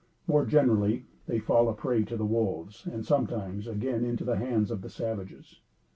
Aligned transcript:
More 0.25 0.47
generally, 0.47 1.05
they 1.27 1.37
fall 1.37 1.69
a 1.69 1.75
prey 1.75 2.01
to 2.05 2.17
the 2.17 2.25
wolves, 2.25 2.87
and 2.91 3.05
sometimes, 3.05 3.67
again 3.67 4.03
into 4.03 4.23
the 4.23 4.37
hands 4.37 4.71
of 4.71 4.81
the 4.81 4.89
savages. 4.89 5.59